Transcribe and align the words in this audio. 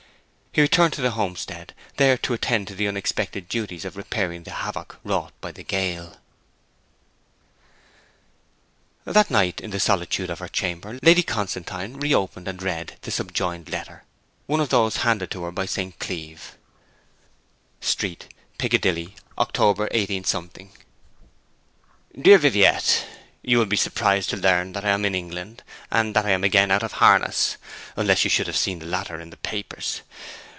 He 0.53 0.59
returned 0.59 0.91
to 0.95 1.01
the 1.01 1.11
homestead, 1.11 1.73
there 1.95 2.17
to 2.17 2.33
attend 2.33 2.67
to 2.67 2.75
the 2.75 2.85
unexpected 2.85 3.47
duties 3.47 3.85
of 3.85 3.95
repairing 3.95 4.43
the 4.43 4.51
havoc 4.51 4.99
wrought 5.01 5.31
by 5.39 5.53
the 5.53 5.63
gale. 5.63 6.17
That 9.05 9.31
night, 9.31 9.61
in 9.61 9.69
the 9.69 9.79
solitude 9.79 10.29
of 10.29 10.39
her 10.39 10.49
chamber, 10.49 10.99
Lady 11.01 11.23
Constantine 11.23 11.93
reopened 11.95 12.49
and 12.49 12.61
read 12.61 12.97
the 13.03 13.11
subjoined 13.11 13.69
letter 13.69 14.03
one 14.45 14.59
of 14.59 14.67
those 14.67 14.97
handed 14.97 15.31
to 15.31 15.43
her 15.43 15.51
by 15.53 15.65
St. 15.67 15.97
Cleeve:" 15.99 16.57
STREET, 17.79 18.27
PICCADILLY, 18.57 19.15
October 19.37 19.87
15, 19.89 20.25
18. 20.53 20.69
'DEAR 22.21 22.37
VIVIETTE, 22.37 23.05
You 23.43 23.57
will 23.57 23.65
be 23.65 23.77
surprised 23.77 24.29
to 24.31 24.37
learn 24.37 24.73
that 24.73 24.83
I 24.85 24.89
am 24.89 25.03
in 25.05 25.15
England, 25.15 25.63
and 25.89 26.13
that 26.13 26.25
I 26.27 26.31
am 26.31 26.43
again 26.43 26.69
out 26.71 26.83
of 26.83 26.91
harness 26.91 27.55
unless 27.95 28.23
you 28.25 28.29
should 28.29 28.47
have 28.47 28.57
seen 28.57 28.77
the 28.79 28.85
latter 28.85 29.19
in 29.21 29.29
the 29.31 29.37
papers. 29.37 30.01